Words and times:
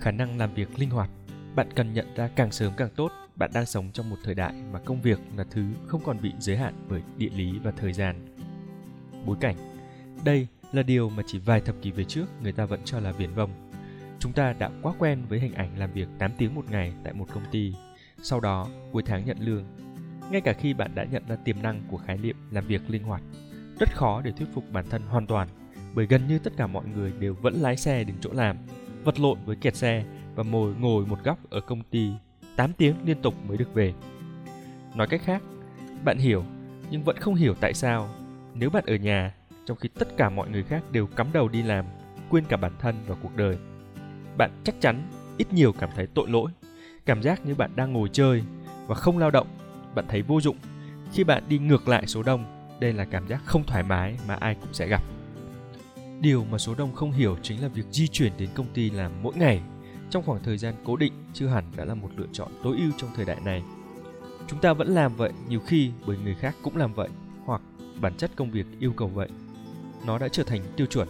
khả 0.00 0.10
năng 0.10 0.38
làm 0.38 0.54
việc 0.54 0.78
linh 0.78 0.90
hoạt. 0.90 1.10
Bạn 1.54 1.68
cần 1.74 1.94
nhận 1.94 2.14
ra 2.14 2.28
càng 2.36 2.52
sớm 2.52 2.72
càng 2.76 2.88
tốt, 2.96 3.12
bạn 3.36 3.50
đang 3.54 3.66
sống 3.66 3.90
trong 3.92 4.10
một 4.10 4.16
thời 4.24 4.34
đại 4.34 4.52
mà 4.72 4.78
công 4.78 5.00
việc 5.00 5.18
là 5.36 5.44
thứ 5.50 5.64
không 5.86 6.02
còn 6.04 6.20
bị 6.22 6.32
giới 6.38 6.56
hạn 6.56 6.74
bởi 6.88 7.02
địa 7.16 7.30
lý 7.30 7.58
và 7.58 7.70
thời 7.70 7.92
gian. 7.92 8.36
Bối 9.26 9.36
cảnh. 9.40 9.56
Đây 10.24 10.46
là 10.72 10.82
điều 10.82 11.10
mà 11.10 11.22
chỉ 11.26 11.38
vài 11.38 11.60
thập 11.60 11.74
kỷ 11.82 11.90
về 11.90 12.04
trước 12.04 12.26
người 12.42 12.52
ta 12.52 12.64
vẫn 12.64 12.80
cho 12.84 13.00
là 13.00 13.12
viển 13.12 13.34
vông. 13.34 13.50
Chúng 14.18 14.32
ta 14.32 14.52
đã 14.52 14.70
quá 14.82 14.92
quen 14.98 15.22
với 15.28 15.40
hình 15.40 15.54
ảnh 15.54 15.78
làm 15.78 15.92
việc 15.92 16.08
8 16.18 16.30
tiếng 16.38 16.54
một 16.54 16.70
ngày 16.70 16.92
tại 17.04 17.12
một 17.12 17.26
công 17.34 17.44
ty. 17.50 17.74
Sau 18.22 18.40
đó, 18.40 18.68
cuối 18.92 19.02
tháng 19.06 19.24
nhận 19.24 19.36
lương. 19.40 19.64
Ngay 20.30 20.40
cả 20.40 20.52
khi 20.52 20.74
bạn 20.74 20.94
đã 20.94 21.04
nhận 21.04 21.22
ra 21.28 21.36
tiềm 21.36 21.62
năng 21.62 21.82
của 21.90 21.96
khái 21.96 22.18
niệm 22.18 22.36
làm 22.50 22.66
việc 22.66 22.90
linh 22.90 23.02
hoạt, 23.02 23.22
rất 23.80 23.96
khó 23.96 24.22
để 24.22 24.32
thuyết 24.32 24.48
phục 24.54 24.64
bản 24.72 24.84
thân 24.90 25.02
hoàn 25.02 25.26
toàn, 25.26 25.48
bởi 25.94 26.06
gần 26.06 26.26
như 26.28 26.38
tất 26.38 26.52
cả 26.56 26.66
mọi 26.66 26.84
người 26.86 27.12
đều 27.18 27.34
vẫn 27.34 27.54
lái 27.54 27.76
xe 27.76 28.04
đến 28.04 28.16
chỗ 28.20 28.32
làm 28.32 28.56
vật 29.04 29.20
lộn 29.20 29.38
với 29.44 29.56
kẹt 29.56 29.76
xe 29.76 30.04
và 30.34 30.44
ngồi 30.44 30.74
ngồi 30.80 31.06
một 31.06 31.18
góc 31.24 31.38
ở 31.50 31.60
công 31.60 31.82
ty 31.82 32.10
8 32.56 32.72
tiếng 32.72 32.94
liên 33.04 33.22
tục 33.22 33.34
mới 33.48 33.56
được 33.56 33.74
về. 33.74 33.94
Nói 34.94 35.06
cách 35.06 35.20
khác, 35.24 35.42
bạn 36.04 36.18
hiểu 36.18 36.44
nhưng 36.90 37.04
vẫn 37.04 37.16
không 37.16 37.34
hiểu 37.34 37.54
tại 37.60 37.74
sao 37.74 38.08
nếu 38.54 38.70
bạn 38.70 38.84
ở 38.86 38.96
nhà 38.96 39.34
trong 39.66 39.76
khi 39.76 39.88
tất 39.88 40.16
cả 40.16 40.30
mọi 40.30 40.50
người 40.50 40.62
khác 40.62 40.82
đều 40.90 41.06
cắm 41.06 41.26
đầu 41.32 41.48
đi 41.48 41.62
làm, 41.62 41.84
quên 42.30 42.44
cả 42.44 42.56
bản 42.56 42.72
thân 42.78 42.94
và 43.06 43.14
cuộc 43.22 43.36
đời. 43.36 43.56
Bạn 44.38 44.50
chắc 44.64 44.74
chắn 44.80 45.02
ít 45.38 45.52
nhiều 45.52 45.72
cảm 45.72 45.90
thấy 45.96 46.06
tội 46.06 46.28
lỗi, 46.28 46.50
cảm 47.06 47.22
giác 47.22 47.46
như 47.46 47.54
bạn 47.54 47.70
đang 47.76 47.92
ngồi 47.92 48.08
chơi 48.12 48.42
và 48.86 48.94
không 48.94 49.18
lao 49.18 49.30
động, 49.30 49.46
bạn 49.94 50.04
thấy 50.08 50.22
vô 50.22 50.40
dụng. 50.40 50.56
Khi 51.12 51.24
bạn 51.24 51.42
đi 51.48 51.58
ngược 51.58 51.88
lại 51.88 52.06
số 52.06 52.22
đông, 52.22 52.44
đây 52.80 52.92
là 52.92 53.04
cảm 53.04 53.28
giác 53.28 53.42
không 53.44 53.64
thoải 53.64 53.82
mái 53.82 54.18
mà 54.28 54.34
ai 54.34 54.54
cũng 54.54 54.72
sẽ 54.72 54.86
gặp. 54.88 55.02
Điều 56.20 56.44
mà 56.44 56.58
số 56.58 56.74
đông 56.74 56.94
không 56.94 57.12
hiểu 57.12 57.36
chính 57.42 57.62
là 57.62 57.68
việc 57.68 57.86
di 57.90 58.08
chuyển 58.08 58.32
đến 58.38 58.48
công 58.54 58.66
ty 58.74 58.90
làm 58.90 59.12
mỗi 59.22 59.34
ngày 59.36 59.60
trong 60.10 60.22
khoảng 60.22 60.42
thời 60.42 60.58
gian 60.58 60.74
cố 60.84 60.96
định, 60.96 61.12
chưa 61.32 61.46
hẳn 61.46 61.64
đã 61.76 61.84
là 61.84 61.94
một 61.94 62.08
lựa 62.16 62.26
chọn 62.32 62.48
tối 62.62 62.76
ưu 62.78 62.90
trong 62.96 63.10
thời 63.16 63.24
đại 63.24 63.36
này. 63.44 63.62
Chúng 64.48 64.60
ta 64.60 64.72
vẫn 64.72 64.88
làm 64.88 65.16
vậy, 65.16 65.32
nhiều 65.48 65.60
khi 65.60 65.90
bởi 66.06 66.18
người 66.18 66.34
khác 66.34 66.54
cũng 66.62 66.76
làm 66.76 66.94
vậy, 66.94 67.08
hoặc 67.44 67.62
bản 68.00 68.14
chất 68.16 68.30
công 68.36 68.50
việc 68.50 68.66
yêu 68.80 68.92
cầu 68.92 69.08
vậy. 69.08 69.28
Nó 70.06 70.18
đã 70.18 70.28
trở 70.28 70.44
thành 70.44 70.62
tiêu 70.76 70.86
chuẩn. 70.86 71.08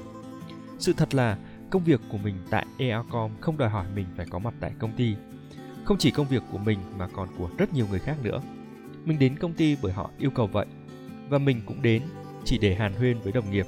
Sự 0.78 0.92
thật 0.92 1.14
là, 1.14 1.38
công 1.70 1.84
việc 1.84 2.00
của 2.12 2.18
mình 2.18 2.34
tại 2.50 2.66
EACOM 2.78 3.30
không 3.40 3.58
đòi 3.58 3.68
hỏi 3.68 3.86
mình 3.94 4.06
phải 4.16 4.26
có 4.30 4.38
mặt 4.38 4.54
tại 4.60 4.72
công 4.78 4.92
ty. 4.96 5.14
Không 5.84 5.98
chỉ 5.98 6.10
công 6.10 6.28
việc 6.28 6.42
của 6.52 6.58
mình 6.58 6.78
mà 6.98 7.08
còn 7.08 7.28
của 7.38 7.50
rất 7.58 7.74
nhiều 7.74 7.86
người 7.90 7.98
khác 7.98 8.16
nữa. 8.22 8.42
Mình 9.04 9.18
đến 9.18 9.36
công 9.36 9.52
ty 9.52 9.76
bởi 9.82 9.92
họ 9.92 10.10
yêu 10.18 10.30
cầu 10.30 10.46
vậy, 10.46 10.66
và 11.28 11.38
mình 11.38 11.62
cũng 11.66 11.82
đến 11.82 12.02
chỉ 12.44 12.58
để 12.58 12.74
hàn 12.74 12.94
huyên 12.94 13.20
với 13.20 13.32
đồng 13.32 13.50
nghiệp. 13.50 13.66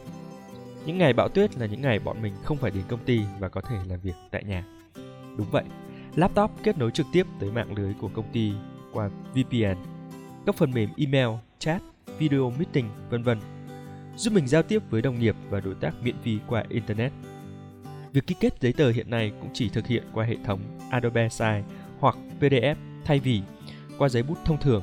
Những 0.87 0.99
ngày 0.99 1.13
bão 1.13 1.29
tuyết 1.29 1.59
là 1.59 1.67
những 1.67 1.83
ngày 1.83 1.99
bọn 1.99 2.23
mình 2.23 2.33
không 2.43 2.57
phải 2.57 2.71
đến 2.71 2.83
công 2.89 3.05
ty 3.05 3.21
và 3.39 3.49
có 3.49 3.61
thể 3.61 3.77
làm 3.89 4.01
việc 4.01 4.15
tại 4.31 4.45
nhà. 4.45 4.65
Đúng 5.37 5.51
vậy, 5.51 5.65
laptop 6.17 6.51
kết 6.63 6.79
nối 6.79 6.91
trực 6.91 7.07
tiếp 7.13 7.27
tới 7.41 7.51
mạng 7.51 7.75
lưới 7.77 7.95
của 8.01 8.09
công 8.09 8.33
ty 8.33 8.53
qua 8.93 9.11
VPN, 9.33 9.77
các 10.47 10.55
phần 10.57 10.71
mềm 10.71 10.91
email, 10.97 11.29
chat, 11.59 11.83
video 12.19 12.53
meeting, 12.59 12.89
vân 13.11 13.23
vân, 13.23 13.39
giúp 14.17 14.35
mình 14.35 14.49
giao 14.49 14.63
tiếp 14.63 14.83
với 14.91 15.03
đồng 15.03 15.19
nghiệp 15.19 15.37
và 15.51 15.61
đối 15.61 15.75
tác 15.75 15.93
miễn 16.03 16.17
phí 16.23 16.39
qua 16.47 16.65
internet. 16.69 17.13
Việc 18.13 18.27
ký 18.27 18.35
kết 18.41 18.55
giấy 18.61 18.73
tờ 18.73 18.91
hiện 18.91 19.11
nay 19.11 19.33
cũng 19.41 19.51
chỉ 19.53 19.69
thực 19.69 19.87
hiện 19.87 20.03
qua 20.13 20.25
hệ 20.25 20.37
thống 20.45 20.61
Adobe 20.91 21.29
Sign 21.29 21.63
hoặc 21.99 22.17
PDF 22.41 22.75
thay 23.05 23.19
vì 23.19 23.43
qua 23.99 24.09
giấy 24.09 24.23
bút 24.23 24.39
thông 24.45 24.61
thường. 24.61 24.83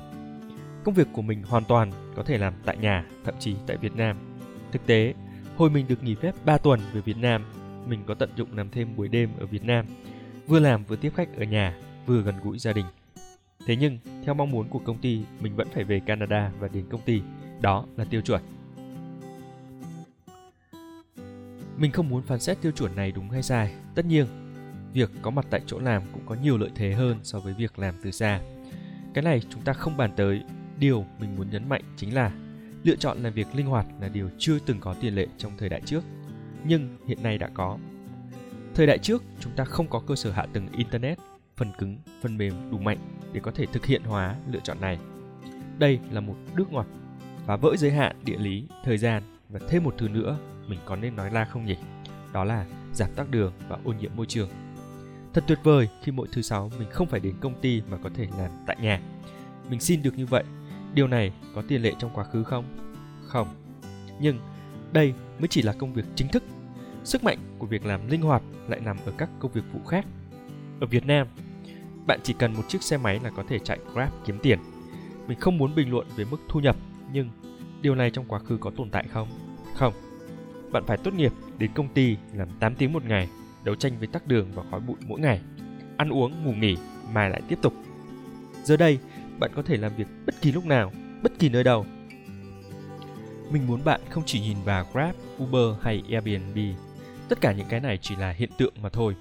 Công 0.83 0.95
việc 0.95 1.08
của 1.14 1.22
mình 1.22 1.44
hoàn 1.44 1.64
toàn 1.64 1.92
có 2.16 2.23
thể 2.23 2.38
làm 2.38 2.53
tại 2.66 2.77
nhà, 2.77 3.05
thậm 3.25 3.36
chí 3.39 3.55
tại 3.67 3.77
Việt 3.77 3.95
Nam. 3.95 4.17
Thực 4.72 4.86
tế, 4.86 5.14
hồi 5.59 5.69
mình 5.69 5.88
được 5.88 6.03
nghỉ 6.03 6.15
phép 6.15 6.35
3 6.45 6.57
tuần 6.57 6.79
về 6.93 7.02
Việt 7.02 7.17
Nam, 7.17 7.45
mình 7.88 7.99
có 8.05 8.13
tận 8.13 8.29
dụng 8.35 8.57
làm 8.57 8.69
thêm 8.69 8.95
buổi 8.95 9.07
đêm 9.07 9.29
ở 9.39 9.45
Việt 9.45 9.63
Nam 9.63 9.85
vừa 10.47 10.59
làm 10.59 10.83
vừa 10.83 10.95
tiếp 10.95 11.11
khách 11.15 11.38
ở 11.38 11.43
nhà, 11.43 11.77
vừa 12.05 12.21
gần 12.21 12.35
gũi 12.43 12.59
gia 12.59 12.73
đình. 12.73 12.85
Thế 13.65 13.75
nhưng, 13.75 13.97
theo 14.23 14.33
mong 14.33 14.52
muốn 14.52 14.67
của 14.69 14.80
công 14.80 14.97
ty, 14.97 15.21
mình 15.39 15.55
vẫn 15.55 15.67
phải 15.73 15.83
về 15.83 15.99
Canada 15.99 16.52
và 16.59 16.67
đến 16.67 16.86
công 16.89 17.02
ty. 17.02 17.21
Đó 17.61 17.86
là 17.97 18.05
tiêu 18.05 18.21
chuẩn. 18.21 18.42
Mình 21.77 21.91
không 21.91 22.09
muốn 22.09 22.21
phán 22.23 22.39
xét 22.39 22.61
tiêu 22.61 22.71
chuẩn 22.71 22.95
này 22.95 23.11
đúng 23.11 23.30
hay 23.30 23.43
sai. 23.43 23.73
Tất 23.95 24.05
nhiên, 24.05 24.26
việc 24.93 25.09
có 25.21 25.30
mặt 25.30 25.45
tại 25.49 25.61
chỗ 25.65 25.80
làm 25.80 26.03
cũng 26.14 26.21
có 26.26 26.36
nhiều 26.36 26.58
lợi 26.58 26.70
thế 26.76 26.93
hơn 26.93 27.20
so 27.23 27.39
với 27.39 27.53
việc 27.53 27.80
làm 27.80 27.95
từ 28.03 28.11
xa. 28.11 28.41
Cái 29.14 29.23
này 29.23 29.41
chúng 29.49 29.61
ta 29.61 29.73
không 29.73 29.97
bàn 29.97 30.11
tới. 30.15 30.41
Điều 30.80 31.05
mình 31.20 31.36
muốn 31.36 31.49
nhấn 31.49 31.70
mạnh 31.70 31.81
chính 31.97 32.14
là 32.14 32.31
lựa 32.83 32.95
chọn 32.95 33.23
làm 33.23 33.33
việc 33.33 33.47
linh 33.55 33.65
hoạt 33.65 33.85
là 34.01 34.07
điều 34.07 34.29
chưa 34.37 34.59
từng 34.65 34.79
có 34.79 34.95
tiền 35.01 35.15
lệ 35.15 35.27
trong 35.37 35.51
thời 35.57 35.69
đại 35.69 35.81
trước, 35.85 36.03
nhưng 36.65 36.97
hiện 37.07 37.23
nay 37.23 37.37
đã 37.37 37.49
có 37.53 37.77
Thời 38.75 38.87
đại 38.87 38.97
trước, 38.97 39.23
chúng 39.39 39.53
ta 39.55 39.65
không 39.65 39.87
có 39.87 39.99
cơ 40.07 40.15
sở 40.15 40.31
hạ 40.31 40.45
tầng 40.53 40.67
Internet, 40.77 41.17
phần 41.57 41.71
cứng, 41.77 41.97
phần 42.21 42.37
mềm 42.37 42.53
đủ 42.71 42.77
mạnh 42.77 42.97
để 43.33 43.39
có 43.39 43.51
thể 43.51 43.65
thực 43.65 43.85
hiện 43.85 44.03
hóa 44.03 44.35
lựa 44.51 44.59
chọn 44.63 44.81
này. 44.81 44.99
Đây 45.79 45.99
là 46.11 46.21
một 46.21 46.35
bước 46.57 46.71
ngoặt 46.71 46.87
và 47.45 47.55
vỡ 47.55 47.75
giới 47.77 47.91
hạn 47.91 48.15
địa 48.23 48.37
lý, 48.37 48.67
thời 48.83 48.97
gian 48.97 49.23
và 49.49 49.59
thêm 49.69 49.83
một 49.83 49.95
thứ 49.97 50.07
nữa 50.07 50.37
mình 50.67 50.79
có 50.85 50.95
nên 50.95 51.15
nói 51.15 51.29
ra 51.29 51.45
không 51.45 51.65
nhỉ? 51.65 51.75
Đó 52.33 52.43
là 52.43 52.65
giảm 52.93 53.09
tắc 53.15 53.29
đường 53.29 53.53
và 53.67 53.77
ô 53.83 53.93
nhiễm 53.93 54.11
môi 54.15 54.25
trường. 54.25 54.49
Thật 55.33 55.43
tuyệt 55.47 55.59
vời 55.63 55.89
khi 56.03 56.11
mỗi 56.11 56.27
thứ 56.31 56.41
sáu 56.41 56.71
mình 56.79 56.89
không 56.91 57.07
phải 57.07 57.19
đến 57.19 57.35
công 57.39 57.61
ty 57.61 57.81
mà 57.89 57.97
có 58.03 58.09
thể 58.15 58.27
làm 58.37 58.51
tại 58.67 58.77
nhà. 58.81 59.01
Mình 59.69 59.79
xin 59.79 60.03
được 60.03 60.17
như 60.17 60.25
vậy. 60.25 60.43
Điều 60.94 61.08
này 61.08 61.32
có 61.55 61.61
tiền 61.67 61.82
lệ 61.82 61.94
trong 62.00 62.11
quá 62.14 62.23
khứ 62.23 62.44
không? 62.44 62.66
Không. 63.23 63.48
Nhưng 64.22 64.39
đây 64.94 65.14
mới 65.39 65.48
chỉ 65.48 65.61
là 65.61 65.73
công 65.73 65.94
việc 65.94 66.05
chính 66.16 66.27
thức 66.27 66.44
Sức 67.04 67.23
mạnh 67.23 67.38
của 67.60 67.67
việc 67.67 67.86
làm 67.86 68.08
linh 68.08 68.22
hoạt 68.22 68.42
lại 68.67 68.80
nằm 68.80 68.98
ở 69.05 69.11
các 69.17 69.30
công 69.39 69.52
việc 69.52 69.61
phụ 69.73 69.80
khác. 69.88 70.05
Ở 70.80 70.88
Việt 70.88 71.05
Nam, 71.05 71.27
bạn 72.08 72.20
chỉ 72.23 72.33
cần 72.33 72.54
một 72.54 72.64
chiếc 72.67 72.83
xe 72.83 72.98
máy 72.98 73.20
là 73.23 73.30
có 73.30 73.44
thể 73.48 73.60
chạy 73.60 73.80
Grab 73.94 74.10
kiếm 74.26 74.39
tiền. 74.44 74.60
Mình 75.27 75.39
không 75.39 75.58
muốn 75.58 75.76
bình 75.76 75.92
luận 75.92 76.08
về 76.16 76.26
mức 76.26 76.38
thu 76.50 76.60
nhập, 76.60 76.76
nhưng 77.14 77.30
điều 77.82 77.95
này 77.95 78.11
trong 78.11 78.26
quá 78.27 78.39
khứ 78.39 78.58
có 78.58 78.71
tồn 78.77 78.89
tại 78.89 79.06
không? 79.14 79.27
Không. 79.76 79.94
Bạn 80.71 80.83
phải 80.88 80.98
tốt 80.98 81.14
nghiệp 81.14 81.33
đến 81.58 81.71
công 81.73 81.88
ty 81.88 82.17
làm 82.33 82.48
8 82.60 82.76
tiếng 82.76 82.94
một 82.94 83.06
ngày, 83.06 83.30
đấu 83.64 83.76
tranh 83.76 83.94
với 84.00 84.08
tắc 84.08 84.27
đường 84.27 84.48
và 84.56 84.64
khói 84.71 84.80
bụi 84.80 84.98
mỗi 85.08 85.20
ngày, 85.20 85.42
ăn 85.98 86.10
uống, 86.10 86.44
ngủ 86.44 86.52
nghỉ, 86.52 86.77
mai 87.14 87.30
lại 87.30 87.42
tiếp 87.48 87.60
tục. 87.61 87.73
Giờ 88.64 88.77
đây, 88.77 89.00
bạn 89.39 89.52
có 89.55 89.61
thể 89.61 89.77
làm 89.77 89.95
việc 89.95 90.08
bất 90.26 90.42
kỳ 90.42 90.52
lúc 90.52 90.66
nào, 90.66 90.92
bất 91.23 91.32
kỳ 91.39 91.50
nơi 91.50 91.64
đâu. 91.64 91.86
Mình 93.52 93.67
muốn 93.67 93.83
bạn 93.83 94.02
không 94.10 94.23
chỉ 94.26 94.39
nhìn 94.39 94.58
vào 94.66 94.86
Grab, 94.94 95.16
Uber 95.44 95.82
hay 95.82 96.04
Airbnb 96.10 96.58
Tất 97.30 97.42
cả 97.42 97.54
những 97.54 97.67
cái 97.70 97.80
này 97.80 97.98
chỉ 98.02 98.16
là 98.16 98.32
hiện 98.32 98.50
tượng 98.58 98.73
mà 98.82 98.89
thôi. 98.89 99.16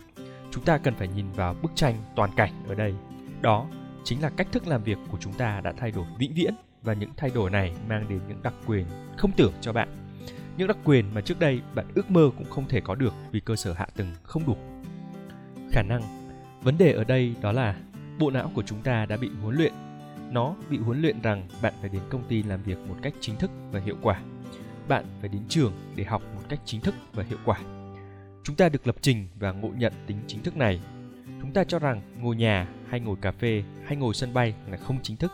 Chúng 0.51 0.65
ta 0.65 0.79
cần 0.79 0.95
phải 0.95 1.09
nhìn 1.09 1.27
vào 1.33 1.55
bức 1.63 1.73
tranh 1.75 1.95
toàn 2.17 2.31
cảnh 2.37 2.53
ở 2.69 2.75
đây. 2.75 2.95
Đó 3.41 3.67
chính 4.05 4.23
là 4.23 4.31
cách 4.31 4.49
thức 4.53 4.67
làm 4.67 4.83
việc 4.83 4.99
của 5.11 5.19
chúng 5.21 5.33
ta 5.33 5.61
đã 5.61 5.73
thay 5.73 5.91
đổi 5.91 6.05
vĩnh 6.19 6.35
viễn 6.35 6.55
và 6.83 6.93
những 6.93 7.11
thay 7.17 7.31
đổi 7.35 7.51
này 7.51 7.73
mang 7.89 8.09
đến 8.09 8.21
những 8.29 8.43
đặc 8.43 8.55
quyền 8.67 8.87
không 9.17 9.33
tưởng 9.37 9.53
cho 9.61 9.73
bạn. 9.73 9.89
Những 10.57 10.69
đặc 10.69 10.77
quyền 10.85 11.15
mà 11.15 11.21
trước 11.21 11.41
đây 11.41 11.61
bạn 11.75 11.87
ước 11.95 12.11
mơ 12.11 12.31
cũng 12.39 12.51
không 12.51 12.69
thể 12.69 12.81
có 12.81 12.95
được 12.95 13.15
vì 13.33 13.41
cơ 13.41 13.57
sở 13.57 13.73
hạ 13.73 13.87
tầng 13.97 14.15
không 14.23 14.47
đủ. 14.47 14.57
Khả 15.71 15.83
năng, 15.83 16.03
vấn 16.63 16.79
đề 16.79 16.93
ở 16.93 17.05
đây 17.05 17.35
đó 17.41 17.53
là 17.53 17.77
bộ 18.19 18.31
não 18.31 18.51
của 18.55 18.63
chúng 18.63 18.83
ta 18.83 19.07
đã 19.07 19.17
bị 19.17 19.31
huấn 19.43 19.57
luyện. 19.57 19.73
Nó 20.33 20.55
bị 20.71 20.79
huấn 20.79 21.03
luyện 21.03 21.21
rằng 21.21 21.49
bạn 21.63 21.75
phải 21.81 21.89
đến 21.89 22.03
công 22.11 22.25
ty 22.29 22.43
làm 22.43 22.63
việc 22.63 22.79
một 22.89 22.97
cách 23.03 23.15
chính 23.21 23.37
thức 23.37 23.51
và 23.73 23.81
hiệu 23.81 23.97
quả. 24.03 24.23
Bạn 24.89 25.05
phải 25.21 25.29
đến 25.29 25.43
trường 25.49 25.73
để 25.97 26.05
học 26.05 26.23
một 26.35 26.43
cách 26.49 26.61
chính 26.65 26.81
thức 26.81 26.95
và 27.13 27.25
hiệu 27.25 27.39
quả 27.45 27.61
Chúng 28.49 28.57
ta 28.57 28.69
được 28.69 28.87
lập 28.87 28.97
trình 29.01 29.29
và 29.39 29.53
ngộ 29.53 29.69
nhận 29.69 29.93
tính 30.07 30.17
chính 30.27 30.43
thức 30.43 30.57
này. 30.57 30.81
Chúng 31.41 31.53
ta 31.53 31.65
cho 31.65 31.79
rằng 31.79 32.03
ngồi 32.21 32.37
nhà 32.37 32.69
hay 32.89 33.01
ngồi 33.01 33.17
cà 33.21 33.33
phê 33.33 33.65
hay 33.85 33.97
ngồi 33.97 34.15
sân 34.15 34.35
bay 34.35 34.55
là 34.69 34.77
không 34.77 34.99
chính 35.03 35.17
thức. 35.17 35.33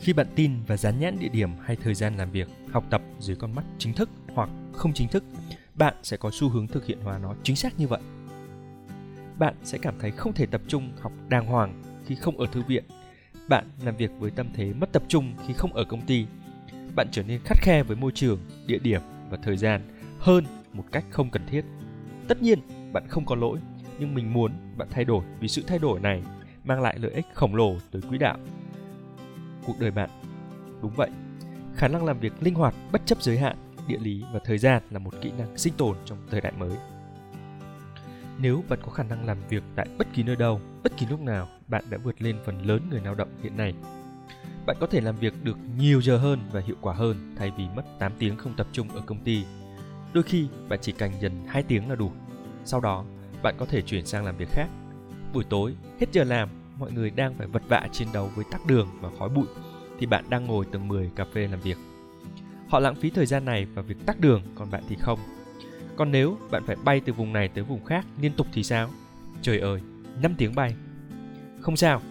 Khi 0.00 0.12
bạn 0.12 0.26
tin 0.34 0.52
và 0.66 0.76
dán 0.76 1.00
nhãn 1.00 1.18
địa 1.18 1.28
điểm 1.28 1.50
hay 1.64 1.76
thời 1.76 1.94
gian 1.94 2.16
làm 2.16 2.30
việc, 2.30 2.48
học 2.70 2.84
tập 2.90 3.02
dưới 3.18 3.36
con 3.36 3.54
mắt 3.54 3.64
chính 3.78 3.92
thức 3.92 4.10
hoặc 4.34 4.48
không 4.72 4.92
chính 4.92 5.08
thức, 5.08 5.24
bạn 5.74 5.94
sẽ 6.02 6.16
có 6.16 6.30
xu 6.32 6.48
hướng 6.48 6.66
thực 6.66 6.86
hiện 6.86 7.00
hóa 7.00 7.18
nó 7.18 7.34
chính 7.42 7.56
xác 7.56 7.78
như 7.78 7.88
vậy. 7.88 8.00
Bạn 9.38 9.54
sẽ 9.64 9.78
cảm 9.78 9.94
thấy 10.00 10.10
không 10.10 10.32
thể 10.32 10.46
tập 10.46 10.60
trung 10.68 10.92
học 11.00 11.12
đàng 11.28 11.46
hoàng 11.46 11.82
khi 12.06 12.14
không 12.14 12.38
ở 12.38 12.46
thư 12.52 12.62
viện. 12.62 12.84
Bạn 13.48 13.64
làm 13.84 13.96
việc 13.96 14.10
với 14.18 14.30
tâm 14.30 14.46
thế 14.54 14.72
mất 14.72 14.92
tập 14.92 15.02
trung 15.08 15.34
khi 15.46 15.54
không 15.54 15.72
ở 15.72 15.84
công 15.84 16.06
ty. 16.06 16.26
Bạn 16.94 17.08
trở 17.12 17.22
nên 17.22 17.40
khắt 17.44 17.58
khe 17.62 17.82
với 17.82 17.96
môi 17.96 18.12
trường, 18.14 18.38
địa 18.66 18.78
điểm 18.78 19.00
và 19.30 19.38
thời 19.42 19.56
gian 19.56 19.80
hơn 20.18 20.44
một 20.72 20.84
cách 20.92 21.04
không 21.10 21.30
cần 21.30 21.42
thiết. 21.46 21.64
Tất 22.28 22.42
nhiên, 22.42 22.58
bạn 22.92 23.08
không 23.08 23.26
có 23.26 23.34
lỗi, 23.34 23.58
nhưng 23.98 24.14
mình 24.14 24.32
muốn 24.32 24.52
bạn 24.76 24.88
thay 24.90 25.04
đổi 25.04 25.24
vì 25.40 25.48
sự 25.48 25.62
thay 25.66 25.78
đổi 25.78 26.00
này 26.00 26.22
mang 26.64 26.82
lại 26.82 26.98
lợi 26.98 27.12
ích 27.12 27.26
khổng 27.34 27.54
lồ 27.54 27.76
tới 27.90 28.02
quỹ 28.02 28.18
đạo. 28.18 28.38
Cuộc 29.66 29.80
đời 29.80 29.90
bạn. 29.90 30.10
Đúng 30.82 30.92
vậy, 30.96 31.10
khả 31.74 31.88
năng 31.88 32.04
làm 32.04 32.18
việc 32.18 32.32
linh 32.40 32.54
hoạt 32.54 32.74
bất 32.92 33.02
chấp 33.06 33.22
giới 33.22 33.38
hạn, 33.38 33.56
địa 33.88 33.98
lý 33.98 34.24
và 34.32 34.40
thời 34.44 34.58
gian 34.58 34.82
là 34.90 34.98
một 34.98 35.14
kỹ 35.20 35.32
năng 35.38 35.58
sinh 35.58 35.72
tồn 35.76 35.96
trong 36.04 36.18
thời 36.30 36.40
đại 36.40 36.52
mới. 36.58 36.76
Nếu 38.38 38.64
bạn 38.68 38.78
có 38.82 38.92
khả 38.92 39.02
năng 39.02 39.26
làm 39.26 39.38
việc 39.48 39.62
tại 39.76 39.86
bất 39.98 40.06
kỳ 40.14 40.22
nơi 40.22 40.36
đâu, 40.36 40.60
bất 40.82 40.96
kỳ 40.96 41.06
lúc 41.06 41.20
nào, 41.20 41.48
bạn 41.68 41.84
đã 41.90 41.98
vượt 41.98 42.22
lên 42.22 42.36
phần 42.44 42.66
lớn 42.66 42.82
người 42.90 43.00
lao 43.04 43.14
động 43.14 43.28
hiện 43.42 43.56
nay. 43.56 43.74
Bạn 44.66 44.76
có 44.80 44.86
thể 44.86 45.00
làm 45.00 45.16
việc 45.16 45.44
được 45.44 45.56
nhiều 45.78 46.02
giờ 46.02 46.18
hơn 46.18 46.40
và 46.52 46.60
hiệu 46.60 46.76
quả 46.80 46.94
hơn 46.94 47.34
thay 47.38 47.52
vì 47.56 47.64
mất 47.76 47.84
8 47.98 48.12
tiếng 48.18 48.36
không 48.36 48.54
tập 48.56 48.66
trung 48.72 48.88
ở 48.88 49.02
công 49.06 49.24
ty 49.24 49.44
Đôi 50.16 50.22
khi 50.22 50.48
bạn 50.68 50.78
chỉ 50.82 50.92
cần 50.92 51.12
dần 51.20 51.32
2 51.46 51.62
tiếng 51.62 51.88
là 51.88 51.94
đủ. 51.94 52.10
Sau 52.64 52.80
đó, 52.80 53.04
bạn 53.42 53.54
có 53.58 53.66
thể 53.66 53.82
chuyển 53.82 54.06
sang 54.06 54.24
làm 54.24 54.36
việc 54.36 54.48
khác. 54.50 54.68
Buổi 55.32 55.44
tối, 55.44 55.74
hết 56.00 56.06
giờ 56.12 56.24
làm, 56.24 56.48
mọi 56.78 56.92
người 56.92 57.10
đang 57.10 57.34
phải 57.34 57.46
vật 57.46 57.62
vã 57.68 57.88
chiến 57.92 58.08
đấu 58.12 58.30
với 58.34 58.44
tắc 58.50 58.66
đường 58.66 58.88
và 59.00 59.10
khói 59.18 59.28
bụi, 59.28 59.46
thì 59.98 60.06
bạn 60.06 60.24
đang 60.30 60.46
ngồi 60.46 60.64
tầng 60.72 60.88
10 60.88 61.10
cà 61.16 61.24
phê 61.34 61.48
làm 61.48 61.60
việc. 61.60 61.76
Họ 62.68 62.78
lãng 62.78 62.94
phí 62.94 63.10
thời 63.10 63.26
gian 63.26 63.44
này 63.44 63.64
vào 63.64 63.84
việc 63.84 64.06
tắc 64.06 64.20
đường, 64.20 64.42
còn 64.54 64.70
bạn 64.70 64.82
thì 64.88 64.96
không. 64.96 65.18
Còn 65.96 66.10
nếu 66.10 66.38
bạn 66.50 66.62
phải 66.66 66.76
bay 66.84 67.00
từ 67.00 67.12
vùng 67.12 67.32
này 67.32 67.48
tới 67.48 67.64
vùng 67.64 67.84
khác 67.84 68.06
liên 68.20 68.32
tục 68.32 68.46
thì 68.52 68.62
sao? 68.62 68.90
Trời 69.42 69.58
ơi, 69.58 69.80
5 70.22 70.34
tiếng 70.38 70.54
bay. 70.54 70.74
Không 71.60 71.76
sao. 71.76 72.02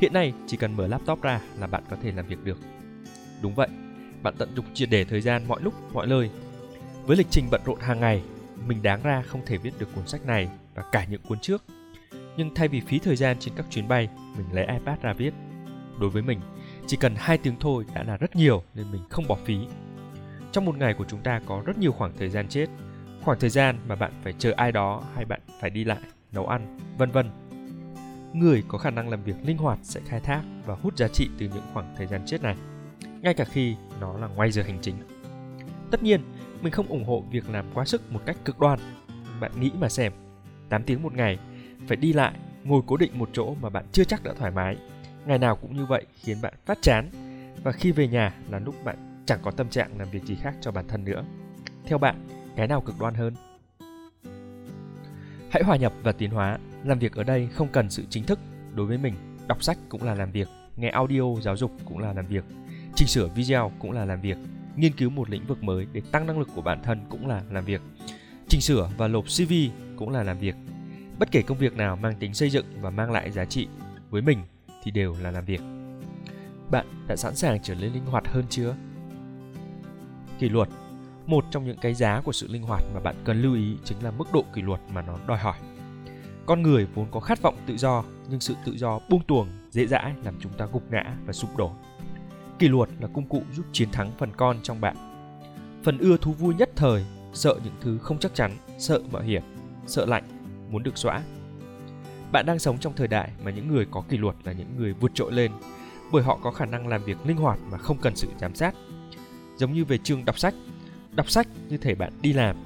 Hiện 0.00 0.12
nay 0.12 0.32
chỉ 0.46 0.56
cần 0.56 0.76
mở 0.76 0.86
laptop 0.86 1.22
ra 1.22 1.40
là 1.58 1.66
bạn 1.66 1.82
có 1.90 1.96
thể 2.02 2.12
làm 2.12 2.26
việc 2.26 2.44
được. 2.44 2.58
Đúng 3.42 3.54
vậy, 3.54 3.68
bạn 4.22 4.34
tận 4.38 4.48
dụng 4.56 4.64
triệt 4.74 4.90
để 4.90 5.04
thời 5.04 5.20
gian 5.20 5.48
mọi 5.48 5.62
lúc, 5.62 5.74
mọi 5.92 6.06
nơi. 6.06 6.30
Với 7.06 7.16
lịch 7.16 7.26
trình 7.30 7.48
bận 7.50 7.60
rộn 7.64 7.80
hàng 7.80 8.00
ngày, 8.00 8.22
mình 8.66 8.82
đáng 8.82 9.02
ra 9.02 9.22
không 9.22 9.40
thể 9.46 9.56
viết 9.56 9.70
được 9.78 9.94
cuốn 9.94 10.06
sách 10.06 10.26
này 10.26 10.48
và 10.74 10.82
cả 10.92 11.04
những 11.04 11.22
cuốn 11.28 11.38
trước. 11.40 11.64
Nhưng 12.36 12.54
thay 12.54 12.68
vì 12.68 12.80
phí 12.80 12.98
thời 12.98 13.16
gian 13.16 13.36
trên 13.40 13.54
các 13.56 13.66
chuyến 13.70 13.88
bay, 13.88 14.08
mình 14.36 14.46
lấy 14.52 14.66
iPad 14.66 15.00
ra 15.00 15.12
viết. 15.12 15.34
Đối 16.00 16.10
với 16.10 16.22
mình, 16.22 16.40
chỉ 16.86 16.96
cần 16.96 17.14
2 17.16 17.38
tiếng 17.38 17.54
thôi 17.60 17.84
đã 17.94 18.02
là 18.02 18.16
rất 18.16 18.36
nhiều 18.36 18.62
nên 18.74 18.92
mình 18.92 19.02
không 19.10 19.28
bỏ 19.28 19.38
phí. 19.44 19.58
Trong 20.52 20.64
một 20.64 20.78
ngày 20.78 20.94
của 20.94 21.04
chúng 21.08 21.20
ta 21.20 21.40
có 21.46 21.62
rất 21.66 21.78
nhiều 21.78 21.92
khoảng 21.92 22.12
thời 22.18 22.28
gian 22.28 22.48
chết, 22.48 22.66
khoảng 23.22 23.38
thời 23.40 23.50
gian 23.50 23.78
mà 23.88 23.94
bạn 23.94 24.12
phải 24.22 24.34
chờ 24.38 24.52
ai 24.56 24.72
đó 24.72 25.02
hay 25.14 25.24
bạn 25.24 25.40
phải 25.60 25.70
đi 25.70 25.84
lại, 25.84 25.98
nấu 26.32 26.46
ăn, 26.46 26.78
vân 26.98 27.10
vân. 27.10 27.30
Người 28.32 28.62
có 28.68 28.78
khả 28.78 28.90
năng 28.90 29.08
làm 29.08 29.22
việc 29.22 29.36
linh 29.44 29.58
hoạt 29.58 29.78
sẽ 29.82 30.00
khai 30.04 30.20
thác 30.20 30.42
và 30.66 30.74
hút 30.82 30.96
giá 30.96 31.08
trị 31.08 31.28
từ 31.38 31.46
những 31.54 31.64
khoảng 31.74 31.94
thời 31.96 32.06
gian 32.06 32.22
chết 32.26 32.42
này, 32.42 32.56
ngay 33.22 33.34
cả 33.34 33.44
khi 33.44 33.76
nó 34.00 34.18
là 34.18 34.26
ngoài 34.26 34.52
giờ 34.52 34.62
hành 34.62 34.78
chính. 34.82 34.94
Tất 35.90 36.02
nhiên, 36.02 36.20
mình 36.60 36.72
không 36.72 36.86
ủng 36.86 37.04
hộ 37.04 37.24
việc 37.30 37.50
làm 37.50 37.64
quá 37.74 37.84
sức 37.84 38.12
một 38.12 38.20
cách 38.26 38.36
cực 38.44 38.60
đoan. 38.60 38.78
Bạn 39.40 39.52
nghĩ 39.60 39.70
mà 39.78 39.88
xem, 39.88 40.12
8 40.68 40.82
tiếng 40.82 41.02
một 41.02 41.14
ngày, 41.14 41.38
phải 41.86 41.96
đi 41.96 42.12
lại, 42.12 42.32
ngồi 42.64 42.82
cố 42.86 42.96
định 42.96 43.18
một 43.18 43.30
chỗ 43.32 43.54
mà 43.60 43.70
bạn 43.70 43.84
chưa 43.92 44.04
chắc 44.04 44.24
đã 44.24 44.32
thoải 44.38 44.50
mái. 44.50 44.76
Ngày 45.26 45.38
nào 45.38 45.56
cũng 45.56 45.76
như 45.76 45.86
vậy 45.86 46.06
khiến 46.22 46.40
bạn 46.42 46.54
phát 46.66 46.78
chán 46.82 47.10
và 47.62 47.72
khi 47.72 47.92
về 47.92 48.08
nhà 48.08 48.34
là 48.50 48.58
lúc 48.58 48.74
bạn 48.84 49.22
chẳng 49.26 49.38
có 49.42 49.50
tâm 49.50 49.68
trạng 49.68 49.98
làm 49.98 50.10
việc 50.10 50.24
gì 50.24 50.34
khác 50.34 50.54
cho 50.60 50.70
bản 50.70 50.88
thân 50.88 51.04
nữa. 51.04 51.24
Theo 51.84 51.98
bạn, 51.98 52.28
cái 52.58 52.66
nào 52.66 52.80
cực 52.80 52.98
đoan 52.98 53.14
hơn? 53.14 53.34
Hãy 55.50 55.62
hòa 55.62 55.76
nhập 55.76 55.92
và 56.02 56.12
tiến 56.12 56.30
hóa. 56.30 56.58
Làm 56.84 56.98
việc 56.98 57.12
ở 57.12 57.22
đây 57.22 57.48
không 57.54 57.68
cần 57.68 57.90
sự 57.90 58.04
chính 58.10 58.24
thức. 58.24 58.38
Đối 58.74 58.86
với 58.86 58.98
mình, 58.98 59.14
đọc 59.46 59.62
sách 59.62 59.78
cũng 59.88 60.02
là 60.02 60.14
làm 60.14 60.32
việc, 60.32 60.48
nghe 60.76 60.88
audio 60.88 61.22
giáo 61.42 61.56
dục 61.56 61.72
cũng 61.84 61.98
là 61.98 62.12
làm 62.12 62.26
việc, 62.26 62.44
chỉnh 62.96 63.08
sửa 63.08 63.28
video 63.28 63.72
cũng 63.78 63.92
là 63.92 64.04
làm 64.04 64.20
việc, 64.20 64.36
nghiên 64.76 64.92
cứu 64.92 65.10
một 65.10 65.30
lĩnh 65.30 65.46
vực 65.46 65.62
mới 65.62 65.86
để 65.92 66.02
tăng 66.12 66.26
năng 66.26 66.38
lực 66.38 66.48
của 66.54 66.62
bản 66.62 66.82
thân 66.82 67.00
cũng 67.08 67.26
là 67.26 67.42
làm 67.50 67.64
việc. 67.64 67.80
Chỉnh 68.48 68.60
sửa 68.60 68.90
và 68.96 69.08
lộp 69.08 69.24
CV 69.24 69.52
cũng 69.96 70.10
là 70.10 70.22
làm 70.22 70.38
việc. 70.38 70.54
Bất 71.18 71.30
kể 71.30 71.42
công 71.42 71.58
việc 71.58 71.76
nào 71.76 71.96
mang 71.96 72.14
tính 72.18 72.34
xây 72.34 72.50
dựng 72.50 72.66
và 72.80 72.90
mang 72.90 73.12
lại 73.12 73.30
giá 73.30 73.44
trị 73.44 73.68
với 74.10 74.22
mình 74.22 74.38
thì 74.82 74.90
đều 74.90 75.16
là 75.22 75.30
làm 75.30 75.44
việc. 75.44 75.60
Bạn 76.70 76.86
đã 77.08 77.16
sẵn 77.16 77.34
sàng 77.34 77.62
trở 77.62 77.74
nên 77.74 77.92
linh 77.92 78.06
hoạt 78.06 78.28
hơn 78.28 78.44
chưa? 78.50 78.74
Kỷ 80.38 80.48
luật 80.48 80.68
một 81.28 81.44
trong 81.50 81.64
những 81.64 81.78
cái 81.78 81.94
giá 81.94 82.20
của 82.20 82.32
sự 82.32 82.48
linh 82.50 82.62
hoạt 82.62 82.82
mà 82.94 83.00
bạn 83.00 83.16
cần 83.24 83.42
lưu 83.42 83.54
ý 83.54 83.76
chính 83.84 84.04
là 84.04 84.10
mức 84.10 84.32
độ 84.32 84.44
kỷ 84.54 84.62
luật 84.62 84.80
mà 84.92 85.02
nó 85.02 85.18
đòi 85.26 85.38
hỏi. 85.38 85.58
Con 86.46 86.62
người 86.62 86.86
vốn 86.94 87.06
có 87.10 87.20
khát 87.20 87.42
vọng 87.42 87.56
tự 87.66 87.76
do, 87.76 88.04
nhưng 88.28 88.40
sự 88.40 88.54
tự 88.64 88.76
do 88.76 89.00
buông 89.10 89.22
tuồng, 89.28 89.48
dễ 89.70 89.86
dãi 89.86 90.14
làm 90.24 90.34
chúng 90.40 90.52
ta 90.52 90.66
gục 90.72 90.82
ngã 90.90 91.16
và 91.26 91.32
sụp 91.32 91.56
đổ. 91.56 91.72
Kỷ 92.58 92.68
luật 92.68 92.88
là 93.00 93.08
công 93.14 93.28
cụ 93.28 93.42
giúp 93.52 93.66
chiến 93.72 93.90
thắng 93.92 94.10
phần 94.18 94.32
con 94.36 94.56
trong 94.62 94.80
bạn. 94.80 94.96
Phần 95.82 95.98
ưa 95.98 96.16
thú 96.16 96.32
vui 96.32 96.54
nhất 96.54 96.70
thời, 96.76 97.04
sợ 97.32 97.54
những 97.64 97.74
thứ 97.80 97.98
không 97.98 98.18
chắc 98.18 98.34
chắn, 98.34 98.56
sợ 98.78 99.00
mạo 99.12 99.22
hiểm, 99.22 99.42
sợ 99.86 100.06
lạnh, 100.06 100.24
muốn 100.70 100.82
được 100.82 100.98
xóa. 100.98 101.22
Bạn 102.32 102.46
đang 102.46 102.58
sống 102.58 102.78
trong 102.78 102.92
thời 102.96 103.08
đại 103.08 103.30
mà 103.44 103.50
những 103.50 103.68
người 103.68 103.86
có 103.90 104.02
kỷ 104.08 104.16
luật 104.16 104.36
là 104.44 104.52
những 104.52 104.76
người 104.76 104.92
vượt 104.92 105.10
trội 105.14 105.32
lên, 105.32 105.52
bởi 106.12 106.22
họ 106.22 106.38
có 106.42 106.50
khả 106.50 106.66
năng 106.66 106.88
làm 106.88 107.04
việc 107.04 107.26
linh 107.26 107.36
hoạt 107.36 107.58
mà 107.70 107.78
không 107.78 107.98
cần 107.98 108.16
sự 108.16 108.28
giám 108.40 108.54
sát. 108.54 108.74
Giống 109.56 109.72
như 109.72 109.84
về 109.84 109.98
trường 109.98 110.24
đọc 110.24 110.38
sách, 110.38 110.54
đọc 111.18 111.30
sách 111.30 111.48
như 111.68 111.76
thể 111.76 111.94
bạn 111.94 112.12
đi 112.20 112.32
làm, 112.32 112.56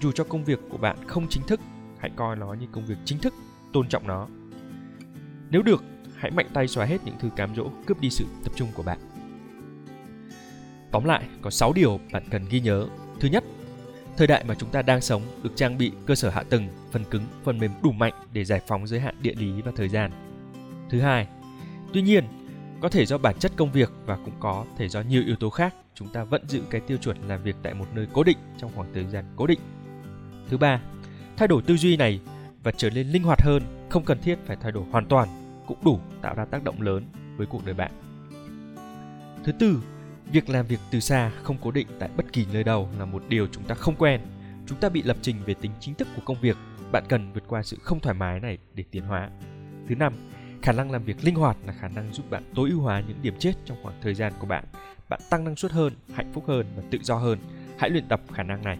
dù 0.00 0.12
cho 0.12 0.24
công 0.24 0.44
việc 0.44 0.60
của 0.68 0.78
bạn 0.78 0.96
không 1.06 1.28
chính 1.28 1.42
thức, 1.42 1.60
hãy 1.98 2.10
coi 2.16 2.36
nó 2.36 2.52
như 2.52 2.66
công 2.72 2.86
việc 2.86 2.96
chính 3.04 3.18
thức, 3.18 3.34
tôn 3.72 3.88
trọng 3.88 4.06
nó. 4.06 4.26
Nếu 5.50 5.62
được, 5.62 5.84
hãy 6.16 6.30
mạnh 6.30 6.46
tay 6.54 6.68
xóa 6.68 6.84
hết 6.84 7.04
những 7.04 7.14
thứ 7.20 7.28
cám 7.36 7.54
dỗ 7.54 7.70
cướp 7.86 8.00
đi 8.00 8.10
sự 8.10 8.24
tập 8.44 8.52
trung 8.56 8.68
của 8.74 8.82
bạn. 8.82 8.98
Tóm 10.90 11.04
lại, 11.04 11.24
có 11.42 11.50
6 11.50 11.72
điều 11.72 12.00
bạn 12.12 12.22
cần 12.30 12.46
ghi 12.50 12.60
nhớ. 12.60 12.86
Thứ 13.20 13.28
nhất, 13.28 13.44
thời 14.16 14.26
đại 14.26 14.44
mà 14.44 14.54
chúng 14.54 14.70
ta 14.70 14.82
đang 14.82 15.00
sống 15.00 15.22
được 15.42 15.52
trang 15.56 15.78
bị 15.78 15.92
cơ 16.06 16.14
sở 16.14 16.30
hạ 16.30 16.42
tầng, 16.42 16.68
phần 16.92 17.04
cứng, 17.04 17.24
phần 17.44 17.58
mềm 17.58 17.72
đủ 17.82 17.92
mạnh 17.92 18.14
để 18.32 18.44
giải 18.44 18.60
phóng 18.66 18.86
giới 18.86 19.00
hạn 19.00 19.14
địa 19.22 19.34
lý 19.34 19.62
và 19.62 19.72
thời 19.76 19.88
gian. 19.88 20.10
Thứ 20.90 21.00
hai, 21.00 21.26
tuy 21.92 22.02
nhiên, 22.02 22.24
có 22.80 22.88
thể 22.88 23.06
do 23.06 23.18
bản 23.18 23.38
chất 23.38 23.52
công 23.56 23.72
việc 23.72 23.92
và 24.06 24.16
cũng 24.24 24.34
có 24.40 24.64
thể 24.78 24.88
do 24.88 25.00
nhiều 25.00 25.22
yếu 25.26 25.36
tố 25.36 25.50
khác, 25.50 25.74
chúng 25.94 26.08
ta 26.08 26.24
vẫn 26.24 26.48
giữ 26.48 26.62
cái 26.70 26.80
tiêu 26.80 26.96
chuẩn 26.96 27.16
làm 27.28 27.42
việc 27.42 27.56
tại 27.62 27.74
một 27.74 27.86
nơi 27.94 28.06
cố 28.12 28.24
định 28.24 28.38
trong 28.58 28.70
khoảng 28.74 28.92
thời 28.94 29.06
gian 29.06 29.24
cố 29.36 29.46
định. 29.46 29.60
Thứ 30.48 30.58
ba, 30.58 30.80
thay 31.36 31.48
đổi 31.48 31.62
tư 31.62 31.76
duy 31.76 31.96
này 31.96 32.20
và 32.62 32.72
trở 32.72 32.90
nên 32.90 33.08
linh 33.08 33.22
hoạt 33.22 33.42
hơn, 33.42 33.62
không 33.88 34.04
cần 34.04 34.18
thiết 34.20 34.38
phải 34.46 34.56
thay 34.60 34.72
đổi 34.72 34.84
hoàn 34.90 35.06
toàn, 35.06 35.28
cũng 35.66 35.78
đủ 35.84 36.00
tạo 36.22 36.34
ra 36.34 36.44
tác 36.44 36.64
động 36.64 36.82
lớn 36.82 37.04
với 37.36 37.46
cuộc 37.46 37.64
đời 37.64 37.74
bạn. 37.74 37.92
Thứ 39.44 39.52
tư, 39.52 39.80
Việc 40.32 40.48
làm 40.48 40.66
việc 40.66 40.80
từ 40.90 41.00
xa 41.00 41.30
không 41.42 41.56
cố 41.60 41.70
định 41.70 41.86
tại 41.98 42.08
bất 42.16 42.32
kỳ 42.32 42.46
nơi 42.52 42.64
đâu 42.64 42.88
là 42.98 43.04
một 43.04 43.22
điều 43.28 43.46
chúng 43.46 43.64
ta 43.64 43.74
không 43.74 43.94
quen. 43.98 44.20
Chúng 44.66 44.78
ta 44.78 44.88
bị 44.88 45.02
lập 45.02 45.16
trình 45.22 45.36
về 45.46 45.54
tính 45.54 45.72
chính 45.80 45.94
thức 45.94 46.08
của 46.16 46.22
công 46.24 46.40
việc. 46.40 46.56
Bạn 46.92 47.04
cần 47.08 47.32
vượt 47.32 47.44
qua 47.46 47.62
sự 47.62 47.76
không 47.82 48.00
thoải 48.00 48.14
mái 48.14 48.40
này 48.40 48.58
để 48.74 48.84
tiến 48.90 49.04
hóa. 49.04 49.30
Thứ 49.88 49.94
năm, 49.94 50.12
khả 50.62 50.72
năng 50.72 50.90
làm 50.90 51.04
việc 51.04 51.24
linh 51.24 51.34
hoạt 51.34 51.56
là 51.66 51.72
khả 51.72 51.88
năng 51.88 52.12
giúp 52.12 52.30
bạn 52.30 52.42
tối 52.54 52.70
ưu 52.70 52.80
hóa 52.80 53.02
những 53.08 53.22
điểm 53.22 53.34
chết 53.38 53.52
trong 53.64 53.78
khoảng 53.82 53.94
thời 54.02 54.14
gian 54.14 54.32
của 54.38 54.46
bạn. 54.46 54.64
Bạn 55.10 55.20
tăng 55.30 55.44
năng 55.44 55.56
suất 55.56 55.72
hơn, 55.72 55.92
hạnh 56.14 56.30
phúc 56.32 56.44
hơn 56.46 56.66
và 56.76 56.82
tự 56.90 56.98
do 57.02 57.16
hơn. 57.16 57.38
Hãy 57.78 57.90
luyện 57.90 58.08
tập 58.08 58.20
khả 58.32 58.42
năng 58.42 58.62
này. 58.62 58.78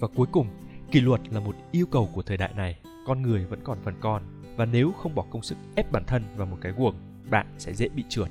Và 0.00 0.08
cuối 0.14 0.26
cùng, 0.32 0.48
kỷ 0.90 1.00
luật 1.00 1.20
là 1.30 1.40
một 1.40 1.56
yêu 1.72 1.86
cầu 1.86 2.10
của 2.14 2.22
thời 2.22 2.36
đại 2.36 2.50
này. 2.56 2.78
Con 3.06 3.22
người 3.22 3.44
vẫn 3.44 3.60
còn 3.64 3.78
phần 3.84 3.94
con 4.00 4.22
và 4.56 4.64
nếu 4.64 4.92
không 4.92 5.14
bỏ 5.14 5.24
công 5.30 5.42
sức 5.42 5.58
ép 5.74 5.92
bản 5.92 6.04
thân 6.06 6.22
vào 6.36 6.46
một 6.46 6.58
cái 6.60 6.72
guồng, 6.72 6.94
bạn 7.30 7.46
sẽ 7.58 7.74
dễ 7.74 7.88
bị 7.88 8.04
trượt 8.08 8.28